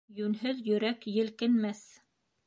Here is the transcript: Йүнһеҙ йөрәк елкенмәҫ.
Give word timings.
Йүнһеҙ 0.19 0.61
йөрәк 0.69 1.05
елкенмәҫ. 1.17 1.83